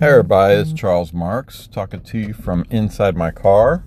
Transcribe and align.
Hey 0.00 0.10
everybody, 0.10 0.54
it's 0.54 0.72
Charles 0.72 1.12
Marks 1.12 1.66
talking 1.66 2.02
to 2.02 2.18
you 2.18 2.32
from 2.32 2.64
inside 2.70 3.16
my 3.16 3.32
car. 3.32 3.82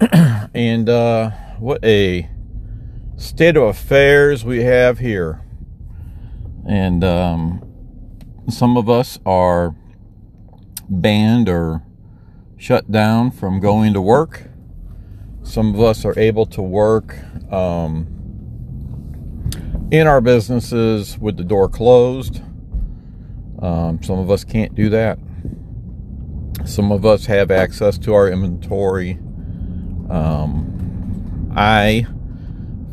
and 0.54 0.88
uh, 0.88 1.32
what 1.58 1.84
a 1.84 2.30
state 3.18 3.58
of 3.58 3.64
affairs 3.64 4.42
we 4.42 4.62
have 4.62 5.00
here. 5.00 5.42
And 6.66 7.04
um, 7.04 7.62
some 8.48 8.78
of 8.78 8.88
us 8.88 9.18
are 9.26 9.76
banned 10.88 11.46
or 11.46 11.82
shut 12.56 12.90
down 12.90 13.32
from 13.32 13.60
going 13.60 13.92
to 13.92 14.00
work. 14.00 14.44
Some 15.42 15.74
of 15.74 15.80
us 15.82 16.06
are 16.06 16.18
able 16.18 16.46
to 16.46 16.62
work 16.62 17.18
um, 17.52 18.06
in 19.90 20.06
our 20.06 20.22
businesses 20.22 21.18
with 21.18 21.36
the 21.36 21.44
door 21.44 21.68
closed 21.68 22.40
um, 23.62 24.02
some 24.02 24.18
of 24.18 24.30
us 24.30 24.44
can't 24.44 24.74
do 24.74 24.90
that. 24.90 25.18
Some 26.64 26.92
of 26.92 27.06
us 27.06 27.26
have 27.26 27.50
access 27.50 27.96
to 27.98 28.14
our 28.14 28.28
inventory. 28.28 29.12
Um, 30.10 31.52
I, 31.56 32.06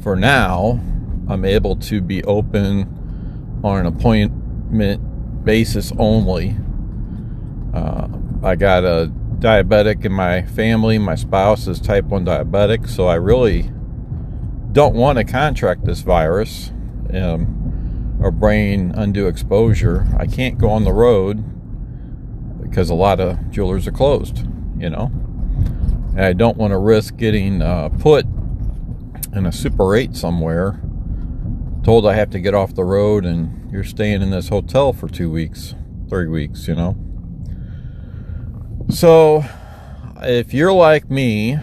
for 0.02 0.16
now, 0.16 0.80
I'm 1.28 1.44
able 1.44 1.76
to 1.76 2.02
be 2.02 2.24
open 2.24 3.62
on 3.64 3.80
an 3.80 3.86
appointment 3.88 5.44
basis 5.44 5.92
only. 5.98 6.56
Uh, 7.74 8.08
I 8.44 8.56
got 8.56 8.84
a 8.84 9.12
diabetic 9.40 10.06
in 10.06 10.12
my 10.12 10.44
family. 10.44 10.98
My 10.98 11.16
spouse 11.16 11.68
is 11.68 11.80
type 11.80 12.06
1 12.06 12.26
diabetic, 12.26 12.88
so 12.88 13.08
I 13.08 13.16
really 13.16 13.72
don't 14.72 14.96
want 14.96 15.18
to 15.18 15.24
contract 15.24 15.86
this 15.86 16.02
virus. 16.02 16.72
Um, 17.14 17.59
or 18.20 18.32
brain 18.32 18.92
undue 18.96 19.28
exposure, 19.28 20.08
I 20.18 20.26
can't 20.26 20.58
go 20.58 20.70
on 20.70 20.84
the 20.84 20.94
road 20.94 21.44
because 22.62 22.90
a 22.90 22.96
lot 22.96 23.20
of 23.20 23.50
jewelers 23.50 23.88
are 23.88 23.92
closed, 23.92 24.46
you 24.78 24.90
know. 24.90 25.12
And 26.12 26.22
I 26.22 26.34
don't 26.34 26.58
want 26.58 26.72
to 26.72 26.78
risk 26.78 27.18
getting 27.18 27.62
uh, 27.62 27.90
put 27.90 28.26
in 29.34 29.46
a 29.46 29.52
Super 29.52 29.96
8 29.96 30.16
somewhere, 30.16 30.82
told 31.84 32.06
I 32.06 32.14
have 32.16 32.30
to 32.32 32.40
get 32.40 32.54
off 32.54 32.76
the 32.76 32.84
road 32.84 33.26
and 33.26 33.72
you're 33.72 33.84
staying 33.84 34.22
in 34.22 34.32
this 34.32 34.50
hotel 34.50 34.94
for 34.94 35.08
two 35.08 35.32
weeks, 35.32 35.76
three 36.10 36.28
weeks, 36.28 36.68
you 36.68 36.76
know. 36.76 36.98
So, 38.90 39.46
if 40.22 40.54
you're 40.54 40.74
like 40.74 41.10
me, 41.10 41.60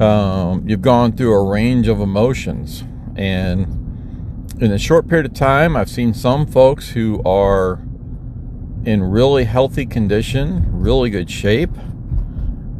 um, 0.00 0.64
you've 0.66 0.82
gone 0.82 1.12
through 1.12 1.34
a 1.34 1.50
range 1.50 1.88
of 1.88 2.00
emotions 2.00 2.84
and 3.16 3.75
in 4.58 4.72
a 4.72 4.78
short 4.78 5.08
period 5.08 5.26
of 5.26 5.34
time, 5.34 5.76
I've 5.76 5.90
seen 5.90 6.14
some 6.14 6.46
folks 6.46 6.90
who 6.90 7.22
are 7.24 7.80
in 8.84 9.02
really 9.02 9.44
healthy 9.44 9.84
condition, 9.84 10.64
really 10.80 11.10
good 11.10 11.30
shape, 11.30 11.70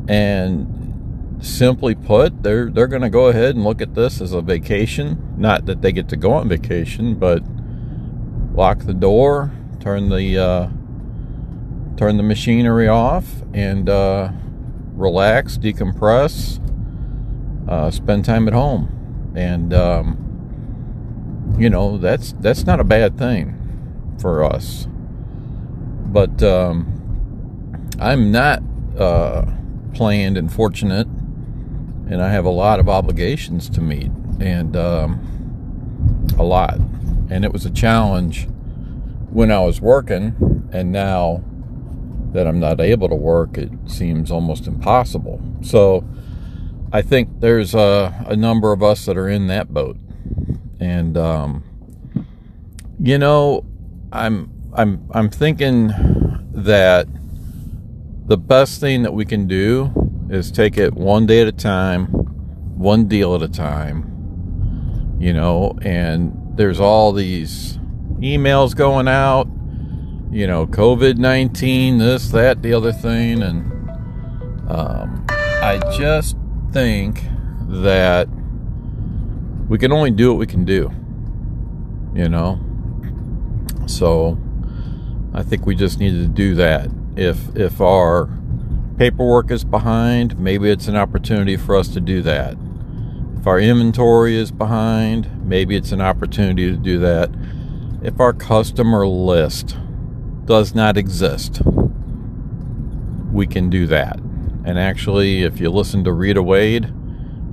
and 0.09 1.37
simply 1.41 1.95
put, 1.95 2.43
they're 2.43 2.71
they're 2.71 2.87
going 2.87 3.03
to 3.03 3.11
go 3.11 3.27
ahead 3.27 3.57
and 3.57 3.65
look 3.65 3.83
at 3.83 3.95
this 3.95 4.21
as 4.21 4.33
a 4.33 4.41
vacation. 4.41 5.35
Not 5.37 5.67
that 5.67 5.83
they 5.83 5.93
get 5.93 6.09
to 6.11 6.17
go 6.17 6.33
on 6.33 6.49
vacation, 6.49 7.17
but 7.17 7.43
lock 8.55 8.79
the 8.81 8.95
door, 8.95 9.53
turn 9.81 10.09
the 10.09 10.39
uh, 10.39 10.69
turn 11.97 12.17
the 12.17 12.23
machinery 12.23 12.89
off, 12.89 13.43
and 13.53 13.91
uh, 13.91 14.31
relax, 14.95 15.59
decompress, 15.59 16.59
uh, 17.69 17.91
spend 17.91 18.25
time 18.25 18.49
at 18.49 18.55
home, 18.55 19.33
and 19.37 19.75
um, 19.75 20.26
you 21.59 21.71
know 21.71 21.97
that's 21.97 22.33
that's 22.41 22.65
not 22.65 22.81
a 22.81 22.85
bad 22.85 23.19
thing 23.19 23.55
for 24.21 24.45
us. 24.45 24.87
But 26.09 26.43
um, 26.43 26.97
i'm 28.01 28.31
not 28.31 28.63
uh, 28.99 29.45
planned 29.95 30.37
and 30.37 30.53
fortunate 30.53 31.07
and 32.09 32.23
i 32.23 32.29
have 32.31 32.45
a 32.45 32.51
lot 32.51 32.79
of 32.79 32.89
obligations 32.89 33.69
to 33.71 33.81
meet 33.81 34.11
and 34.41 34.77
um, 34.77 35.21
a 36.39 36.43
lot. 36.43 36.79
And 37.29 37.45
it 37.45 37.53
was 37.53 37.65
a 37.67 37.71
challenge 37.71 38.49
when 39.31 39.51
i 39.51 39.59
was 39.59 39.81
working 39.81 40.69
and 40.73 40.93
now 40.93 41.43
that 42.33 42.47
i'm 42.47 42.61
not 42.61 42.81
able 42.81 43.09
to 43.09 43.15
work 43.15 43.57
it 43.59 43.71
seems 43.87 44.31
almost 44.31 44.67
impossible. 44.67 45.41
So 45.63 46.05
i 46.93 47.03
think 47.03 47.41
there's 47.41 47.75
a, 47.75 48.25
a 48.29 48.37
number 48.37 48.73
of 48.73 48.83
us 48.83 49.05
that 49.07 49.17
are 49.17 49.29
in 49.29 49.47
that 49.49 49.73
boat 49.73 49.97
and 50.81 51.17
um, 51.17 51.65
you 53.01 53.19
know, 53.19 53.65
I'm 54.13 54.51
I'm 54.75 55.09
I'm 55.13 55.31
thinking 55.31 55.89
that 56.53 57.07
the 58.27 58.37
best 58.37 58.81
thing 58.81 59.03
that 59.03 59.13
we 59.13 59.25
can 59.25 59.47
do 59.47 59.93
is 60.31 60.51
take 60.51 60.77
it 60.77 60.95
one 60.95 61.27
day 61.27 61.43
at 61.43 61.49
a 61.49 61.53
time, 61.53 62.07
one 62.07 63.07
deal 63.07 63.35
at 63.35 63.43
a 63.43 63.49
time. 63.49 64.13
You 65.19 65.33
know, 65.33 65.79
and 65.83 66.37
there's 66.57 66.81
all 66.81 67.13
these 67.13 67.79
emails 68.19 68.75
going 68.75 69.09
out, 69.09 69.47
you 70.31 70.47
know, 70.47 70.67
COVID 70.67 71.17
19, 71.17 71.99
this, 71.99 72.29
that, 72.31 72.63
the 72.63 72.75
other 72.75 72.93
thing. 72.93 73.43
And 73.43 73.73
um, 74.69 75.25
I 75.31 75.81
just 75.97 76.37
think 76.73 77.23
that 77.69 78.29
we 79.69 79.79
can 79.79 79.93
only 79.93 80.11
do 80.11 80.31
what 80.31 80.39
we 80.39 80.47
can 80.47 80.65
do, 80.65 80.91
you 82.15 82.29
know. 82.29 82.61
So 83.87 84.39
I 85.35 85.43
think 85.43 85.67
we 85.67 85.75
just 85.75 85.99
need 85.99 86.13
to 86.13 86.29
do 86.29 86.55
that. 86.57 86.91
If 87.17 87.55
if 87.57 87.81
our 87.81 88.29
paperwork 88.97 89.51
is 89.51 89.65
behind, 89.65 90.39
maybe 90.39 90.71
it's 90.71 90.89
an 90.89 90.97
opportunity 90.97 91.57
for 91.57 91.77
us 91.77 91.89
to 91.89 92.01
do 92.01 92.23
that. 92.23 92.57
If 93.39 93.47
our 93.47 93.61
inventory 93.61 94.37
is 94.37 94.51
behind, 94.51 95.47
maybe 95.47 95.77
it's 95.77 95.93
an 95.93 96.01
opportunity 96.01 96.71
to 96.71 96.77
do 96.77 96.99
that. 97.01 97.31
If 98.03 98.19
our 98.21 98.33
customer 98.33 99.07
list 99.07 99.77
does 100.47 100.75
not 100.75 100.97
exist, 100.97 101.61
we 103.33 103.47
can 103.47 103.69
do 103.69 103.87
that. 103.87 104.19
And 104.65 104.79
actually, 104.79 105.43
if 105.43 105.61
you 105.61 105.71
listen 105.71 106.03
to 106.05 106.13
Rita 106.13 106.43
Wade, 106.43 106.93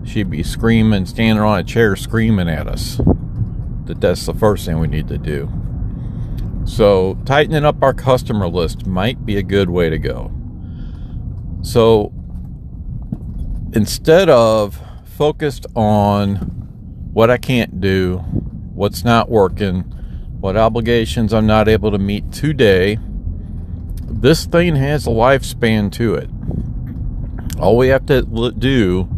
she'd 0.05 0.29
be 0.29 0.43
screaming, 0.43 1.05
standing 1.05 1.43
on 1.43 1.59
a 1.59 1.63
chair 1.63 1.95
screaming 1.95 2.49
at 2.49 2.67
us. 2.67 2.99
That 3.85 3.99
that's 3.99 4.25
the 4.25 4.33
first 4.33 4.65
thing 4.65 4.79
we 4.79 4.87
need 4.87 5.07
to 5.09 5.17
do. 5.17 5.51
So, 6.65 7.17
tightening 7.25 7.65
up 7.65 7.83
our 7.83 7.93
customer 7.93 8.47
list 8.47 8.85
might 8.85 9.25
be 9.25 9.35
a 9.37 9.43
good 9.43 9.69
way 9.69 9.89
to 9.89 9.97
go. 9.97 10.31
So, 11.61 12.13
instead 13.73 14.29
of 14.29 14.79
focused 15.03 15.65
on 15.75 16.35
what 17.13 17.29
I 17.29 17.37
can't 17.37 17.81
do, 17.81 18.17
what's 18.73 19.03
not 19.03 19.29
working, 19.29 19.81
what 20.39 20.55
obligations 20.55 21.33
I'm 21.33 21.45
not 21.45 21.67
able 21.67 21.91
to 21.91 21.97
meet 21.97 22.31
today, 22.31 22.97
this 24.05 24.45
thing 24.45 24.75
has 24.75 25.05
a 25.05 25.09
lifespan 25.09 25.91
to 25.93 26.15
it. 26.15 26.29
All 27.59 27.77
we 27.77 27.89
have 27.89 28.05
to 28.07 28.21
do 28.51 29.09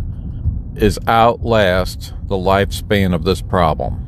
is 0.78 1.00
outlast 1.08 2.13
the 2.28 2.36
lifespan 2.36 3.13
of 3.13 3.24
this 3.24 3.41
problem. 3.41 4.02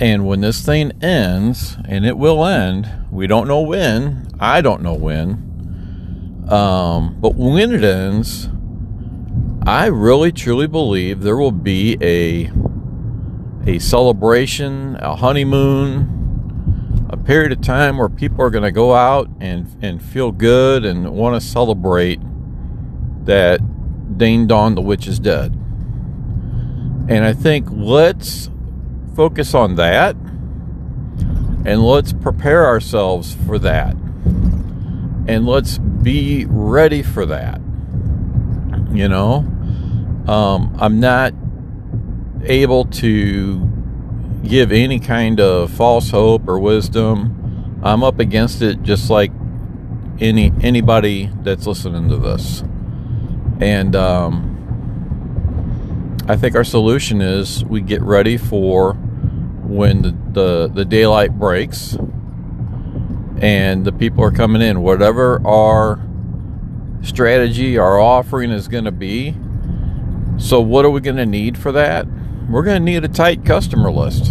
And 0.00 0.26
when 0.26 0.40
this 0.40 0.64
thing 0.64 0.92
ends, 1.02 1.76
and 1.86 2.06
it 2.06 2.16
will 2.16 2.44
end, 2.44 2.88
we 3.10 3.26
don't 3.26 3.48
know 3.48 3.60
when, 3.60 4.28
I 4.38 4.60
don't 4.60 4.82
know 4.82 4.94
when, 4.94 6.46
um, 6.48 7.16
but 7.20 7.34
when 7.34 7.72
it 7.72 7.82
ends, 7.82 8.48
I 9.66 9.86
really 9.86 10.32
truly 10.32 10.66
believe 10.66 11.20
there 11.20 11.36
will 11.36 11.52
be 11.52 11.98
a 12.00 12.50
a 13.66 13.78
celebration, 13.80 14.96
a 14.96 15.14
honeymoon, 15.14 17.06
a 17.10 17.18
period 17.18 17.52
of 17.52 17.60
time 17.60 17.98
where 17.98 18.08
people 18.08 18.40
are 18.42 18.48
going 18.48 18.64
to 18.64 18.72
go 18.72 18.94
out 18.94 19.28
and 19.40 19.68
and 19.82 20.02
feel 20.02 20.32
good 20.32 20.86
and 20.86 21.10
want 21.10 21.40
to 21.40 21.46
celebrate 21.46 22.20
that 23.26 23.60
Ding 24.18 24.46
Dong 24.46 24.74
the 24.74 24.82
witch 24.82 25.06
is 25.06 25.18
dead. 25.18 25.52
And 27.08 27.24
I 27.24 27.32
think 27.32 27.68
let's 27.70 28.50
focus 29.16 29.54
on 29.54 29.76
that 29.76 30.14
and 31.64 31.82
let's 31.82 32.12
prepare 32.12 32.66
ourselves 32.66 33.34
for 33.46 33.58
that. 33.60 33.94
And 35.26 35.46
let's 35.46 35.78
be 35.78 36.46
ready 36.48 37.02
for 37.02 37.26
that. 37.26 37.60
You 38.92 39.08
know, 39.08 39.38
um, 40.26 40.76
I'm 40.78 41.00
not 41.00 41.34
able 42.44 42.84
to 42.86 43.60
give 44.42 44.72
any 44.72 44.98
kind 44.98 45.40
of 45.40 45.70
false 45.70 46.10
hope 46.10 46.48
or 46.48 46.58
wisdom. 46.58 47.80
I'm 47.82 48.02
up 48.02 48.18
against 48.18 48.62
it 48.62 48.82
just 48.82 49.10
like 49.10 49.30
any 50.20 50.52
anybody 50.62 51.30
that's 51.42 51.66
listening 51.66 52.08
to 52.08 52.16
this. 52.16 52.62
And 53.60 53.96
um, 53.96 54.54
I 56.28 56.36
think 56.36 56.54
our 56.54 56.64
solution 56.64 57.20
is 57.20 57.64
we 57.64 57.80
get 57.80 58.02
ready 58.02 58.36
for 58.36 58.92
when 58.92 60.02
the, 60.02 60.16
the, 60.32 60.70
the 60.72 60.84
daylight 60.84 61.38
breaks 61.38 61.96
and 63.40 63.84
the 63.84 63.92
people 63.92 64.22
are 64.24 64.30
coming 64.30 64.62
in. 64.62 64.82
Whatever 64.82 65.40
our 65.46 66.00
strategy, 67.02 67.78
our 67.78 67.98
offering 67.98 68.50
is 68.50 68.68
going 68.68 68.84
to 68.84 68.92
be. 68.92 69.34
So, 70.38 70.60
what 70.60 70.84
are 70.84 70.90
we 70.90 71.00
going 71.00 71.16
to 71.16 71.26
need 71.26 71.58
for 71.58 71.72
that? 71.72 72.06
We're 72.48 72.62
going 72.62 72.84
to 72.84 72.84
need 72.84 73.04
a 73.04 73.08
tight 73.08 73.44
customer 73.44 73.90
list, 73.90 74.30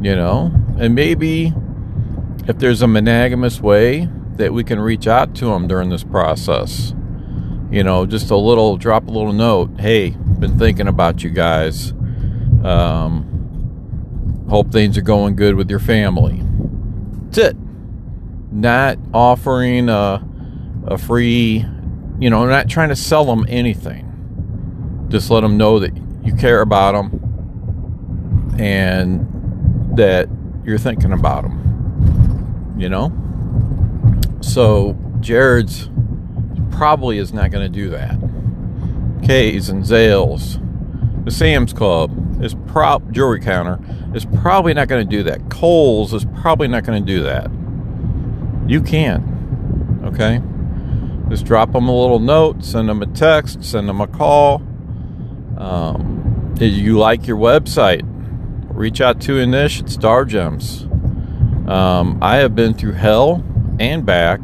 you 0.00 0.16
know, 0.16 0.52
and 0.78 0.94
maybe 0.94 1.52
if 2.48 2.58
there's 2.58 2.82
a 2.82 2.86
monogamous 2.86 3.60
way 3.60 4.08
that 4.36 4.52
we 4.52 4.64
can 4.64 4.80
reach 4.80 5.06
out 5.06 5.34
to 5.36 5.46
them 5.46 5.68
during 5.68 5.90
this 5.90 6.02
process, 6.02 6.94
you 7.70 7.84
know, 7.84 8.04
just 8.04 8.30
a 8.30 8.36
little 8.36 8.76
drop 8.76 9.06
a 9.06 9.10
little 9.10 9.32
note. 9.32 9.78
Hey, 9.78 10.10
been 10.10 10.58
thinking 10.58 10.88
about 10.88 11.22
you 11.22 11.30
guys. 11.30 11.92
Um, 12.64 14.46
hope 14.48 14.72
things 14.72 14.98
are 14.98 15.02
going 15.02 15.36
good 15.36 15.54
with 15.54 15.70
your 15.70 15.78
family. 15.78 16.42
That's 17.26 17.38
it. 17.38 17.56
Not 18.50 18.98
offering 19.14 19.88
a, 19.88 20.26
a 20.86 20.98
free, 20.98 21.64
you 22.18 22.28
know, 22.28 22.44
not 22.46 22.68
trying 22.68 22.88
to 22.88 22.96
sell 22.96 23.24
them 23.24 23.46
anything. 23.48 25.06
Just 25.08 25.30
let 25.30 25.40
them 25.40 25.56
know 25.56 25.78
that 25.78 25.96
you 26.24 26.34
care 26.34 26.60
about 26.60 26.92
them 26.92 28.56
and 28.58 29.96
that 29.96 30.28
you're 30.64 30.78
thinking 30.78 31.12
about 31.12 31.42
them. 31.42 32.74
You 32.76 32.88
know? 32.88 33.12
So, 34.40 34.98
Jared's 35.20 35.88
probably 36.80 37.18
is 37.18 37.30
not 37.30 37.50
going 37.50 37.62
to 37.62 37.68
do 37.68 37.90
that. 37.90 38.16
Kay's 39.22 39.68
and 39.68 39.84
Zales, 39.84 40.56
the 41.26 41.30
Sam's 41.30 41.74
Club 41.74 42.42
is 42.42 42.54
prop 42.68 43.10
jewelry 43.10 43.38
counter 43.38 43.78
is 44.14 44.24
probably 44.24 44.72
not 44.72 44.88
going 44.88 45.06
to 45.06 45.16
do 45.16 45.22
that. 45.24 45.50
Kohl's 45.50 46.14
is 46.14 46.24
probably 46.40 46.68
not 46.68 46.84
going 46.84 47.04
to 47.04 47.06
do 47.06 47.22
that. 47.24 47.50
You 48.66 48.80
can, 48.80 50.00
okay? 50.06 50.40
Just 51.28 51.44
drop 51.44 51.72
them 51.72 51.86
a 51.86 51.94
little 51.94 52.18
note, 52.18 52.64
send 52.64 52.88
them 52.88 53.02
a 53.02 53.06
text, 53.08 53.62
send 53.62 53.86
them 53.86 54.00
a 54.00 54.06
call. 54.06 54.62
Um, 55.58 56.54
did 56.54 56.72
you 56.72 56.96
like 56.96 57.26
your 57.26 57.36
website? 57.36 58.00
Reach 58.70 59.02
out 59.02 59.20
to 59.20 59.32
Anish 59.32 59.82
at 59.82 59.90
Star 59.90 60.24
Gems. 60.24 60.84
Um, 61.70 62.18
I 62.22 62.36
have 62.36 62.54
been 62.54 62.72
through 62.72 62.92
hell 62.92 63.44
and 63.78 64.06
back, 64.06 64.40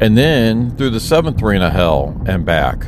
and 0.00 0.16
then 0.16 0.76
through 0.76 0.90
the 0.90 1.00
seventh 1.00 1.42
ring 1.42 1.62
of 1.62 1.72
hell 1.72 2.20
and 2.26 2.44
back 2.44 2.86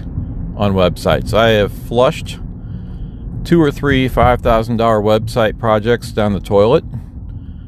on 0.56 0.74
websites. 0.74 1.32
I 1.32 1.50
have 1.50 1.72
flushed 1.72 2.38
two 3.44 3.60
or 3.60 3.70
three 3.70 4.08
$5,000 4.08 4.42
website 4.78 5.58
projects 5.58 6.12
down 6.12 6.34
the 6.34 6.40
toilet 6.40 6.84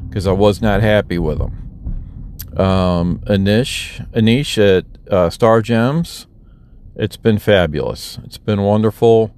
because 0.07 0.27
I 0.27 0.31
was 0.31 0.61
not 0.61 0.81
happy 0.81 1.17
with 1.17 1.39
them. 1.39 1.59
Um, 2.57 3.19
Anish, 3.25 4.07
Anish 4.11 4.57
at 4.59 4.85
uh, 5.11 5.29
Star 5.31 5.61
Gems, 5.61 6.27
it's 6.95 7.17
been 7.17 7.39
fabulous. 7.39 8.19
It's 8.23 8.37
been 8.37 8.61
wonderful. 8.61 9.35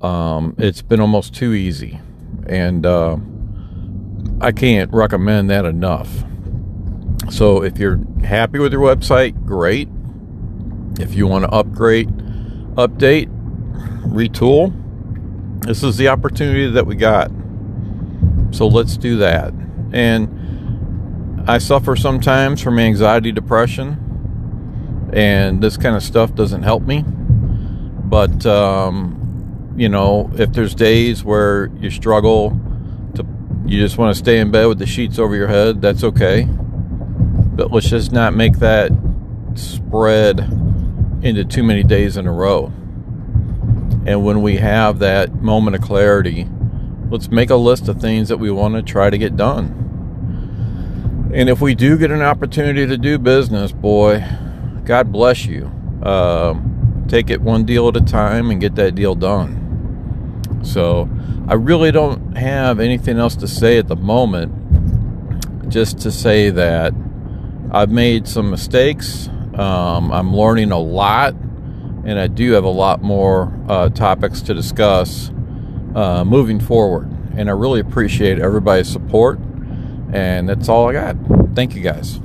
Um, 0.00 0.54
it's 0.58 0.82
been 0.82 1.00
almost 1.00 1.34
too 1.34 1.52
easy. 1.52 2.00
And 2.46 2.86
uh, 2.86 3.16
I 4.40 4.52
can't 4.52 4.92
recommend 4.92 5.50
that 5.50 5.64
enough. 5.64 6.24
So 7.30 7.62
if 7.62 7.78
you're 7.78 8.00
happy 8.24 8.58
with 8.58 8.72
your 8.72 8.82
website, 8.82 9.44
great. 9.44 9.88
If 10.98 11.14
you 11.14 11.26
want 11.26 11.44
to 11.44 11.50
upgrade, 11.50 12.08
update, 12.74 13.28
retool, 14.06 14.72
this 15.64 15.82
is 15.82 15.96
the 15.96 16.08
opportunity 16.08 16.70
that 16.70 16.86
we 16.86 16.96
got. 16.96 17.30
So 18.50 18.66
let's 18.66 18.96
do 18.96 19.18
that. 19.18 19.52
And 19.92 21.44
I 21.48 21.58
suffer 21.58 21.96
sometimes 21.96 22.62
from 22.62 22.78
anxiety, 22.78 23.32
depression, 23.32 25.10
and 25.12 25.62
this 25.62 25.76
kind 25.76 25.96
of 25.96 26.02
stuff 26.02 26.34
doesn't 26.34 26.62
help 26.62 26.82
me. 26.82 27.04
But, 27.06 28.46
um, 28.46 29.74
you 29.76 29.88
know, 29.88 30.30
if 30.34 30.52
there's 30.52 30.74
days 30.74 31.22
where 31.22 31.66
you 31.78 31.90
struggle 31.90 32.58
to, 33.14 33.26
you 33.66 33.80
just 33.80 33.98
want 33.98 34.14
to 34.14 34.18
stay 34.18 34.38
in 34.40 34.50
bed 34.50 34.66
with 34.66 34.78
the 34.78 34.86
sheets 34.86 35.18
over 35.18 35.36
your 35.36 35.48
head, 35.48 35.82
that's 35.82 36.02
okay. 36.04 36.48
But 37.58 37.72
let's 37.72 37.90
just 37.90 38.12
not 38.12 38.36
make 38.36 38.60
that 38.60 38.92
spread 39.56 40.38
into 41.22 41.44
too 41.44 41.64
many 41.64 41.82
days 41.82 42.16
in 42.16 42.28
a 42.28 42.32
row. 42.32 42.66
And 44.06 44.24
when 44.24 44.42
we 44.42 44.58
have 44.58 45.00
that 45.00 45.34
moment 45.42 45.74
of 45.74 45.82
clarity, 45.82 46.48
let's 47.10 47.32
make 47.32 47.50
a 47.50 47.56
list 47.56 47.88
of 47.88 48.00
things 48.00 48.28
that 48.28 48.36
we 48.36 48.52
want 48.52 48.76
to 48.76 48.82
try 48.82 49.10
to 49.10 49.18
get 49.18 49.36
done. 49.36 49.74
And 51.34 51.48
if 51.48 51.60
we 51.60 51.74
do 51.74 51.98
get 51.98 52.12
an 52.12 52.22
opportunity 52.22 52.86
to 52.86 52.96
do 52.96 53.18
business, 53.18 53.72
boy, 53.72 54.24
God 54.84 55.10
bless 55.10 55.44
you. 55.44 55.68
Uh, 56.00 56.54
take 57.08 57.28
it 57.28 57.42
one 57.42 57.64
deal 57.64 57.88
at 57.88 57.96
a 57.96 58.00
time 58.00 58.52
and 58.52 58.60
get 58.60 58.76
that 58.76 58.94
deal 58.94 59.16
done. 59.16 60.62
So 60.62 61.10
I 61.48 61.54
really 61.54 61.90
don't 61.90 62.36
have 62.36 62.78
anything 62.78 63.18
else 63.18 63.34
to 63.34 63.48
say 63.48 63.78
at 63.78 63.88
the 63.88 63.96
moment, 63.96 64.52
just 65.68 65.98
to 66.02 66.12
say 66.12 66.50
that 66.50 66.94
I've 67.70 67.90
made 67.90 68.26
some 68.26 68.50
mistakes. 68.50 69.28
Um, 69.54 70.12
I'm 70.12 70.34
learning 70.34 70.70
a 70.70 70.78
lot 70.78 71.34
and 72.04 72.18
I 72.18 72.26
do 72.26 72.52
have 72.52 72.64
a 72.64 72.70
lot 72.70 73.02
more 73.02 73.52
uh, 73.68 73.90
topics 73.90 74.40
to 74.42 74.54
discuss 74.54 75.30
uh, 75.94 76.24
moving 76.24 76.58
forward. 76.58 77.10
And 77.36 77.50
I 77.50 77.52
really 77.52 77.80
appreciate 77.80 78.38
everybody's 78.38 78.88
support. 78.88 79.38
And 80.12 80.48
that's 80.48 80.68
all 80.68 80.88
I 80.88 80.92
got. 80.94 81.16
Thank 81.54 81.74
you 81.74 81.82
guys. 81.82 82.20